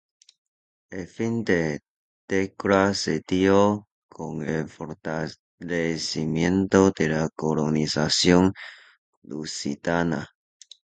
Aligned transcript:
El 0.89 1.05
fin 1.15 1.43
de 1.49 1.57
la 1.73 1.79
tregua 2.29 2.83
se 2.95 3.13
dio 3.33 3.59
con 4.09 4.31
el 4.41 4.65
fortalecimiento 4.67 6.79
de 6.89 7.07
la 7.09 7.29
colonización 7.35 8.51
lusitana. 9.21 10.27